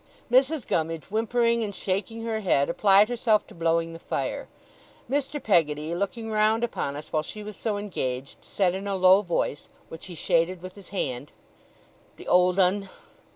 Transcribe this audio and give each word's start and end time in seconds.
Mrs. 0.31 0.65
Gummidge, 0.65 1.11
whimpering 1.11 1.63
and 1.63 1.75
shaking 1.75 2.23
her 2.23 2.39
head, 2.39 2.71
applied 2.71 3.07
herself 3.07 3.45
to 3.45 3.53
blowing 3.53 3.93
the 3.93 3.99
fire. 3.99 4.47
Mr. 5.07 5.37
Peggotty, 5.39 5.93
looking 5.93 6.31
round 6.31 6.63
upon 6.63 6.95
us 6.95 7.13
while 7.13 7.21
she 7.21 7.43
was 7.43 7.55
so 7.55 7.77
engaged, 7.77 8.43
said 8.43 8.73
in 8.73 8.87
a 8.87 8.95
low 8.95 9.21
voice, 9.21 9.69
which 9.89 10.07
he 10.07 10.15
shaded 10.15 10.63
with 10.63 10.73
his 10.73 10.89
hand: 10.89 11.31
'The 12.15 12.27
old 12.27 12.59
'un! 12.59 12.89